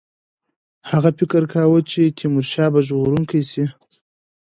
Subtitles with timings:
[0.91, 3.65] هغه فکر کاوه چې تیمورشاه به ژغورونکی شي.